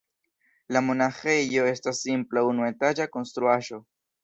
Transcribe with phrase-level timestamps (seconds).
[0.77, 3.83] La monaĥejo estas simpla unuetaĝa konstruaĵo.